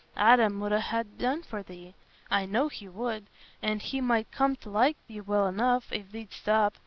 Adam 0.17 0.63
'ud 0.63 0.71
ha' 0.71 1.03
done 1.19 1.43
for 1.43 1.61
thee—I 1.61 2.47
know 2.47 2.69
he 2.69 2.87
would—an' 2.89 3.81
he 3.81 4.01
might 4.01 4.31
come 4.31 4.55
t' 4.55 4.67
like 4.67 4.97
thee 5.05 5.21
well 5.21 5.45
enough, 5.45 5.93
if 5.93 6.11
thee'dst 6.11 6.33
stop. 6.41 6.79